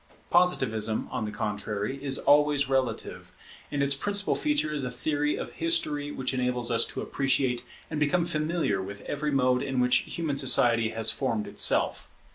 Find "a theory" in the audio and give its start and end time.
4.83-5.35